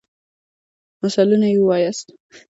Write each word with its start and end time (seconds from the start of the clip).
مثالونه 1.03 1.45
يي 1.49 1.59
ووایاست. 1.61 2.07